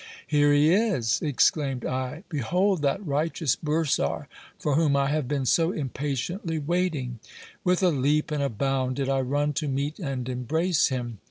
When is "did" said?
8.95-9.09